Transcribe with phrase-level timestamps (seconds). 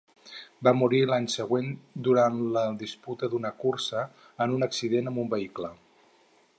[0.67, 1.67] Va morir l'any següent
[2.07, 4.05] durant la disputa d'una cursa
[4.47, 5.73] en un accident amb un vehicle.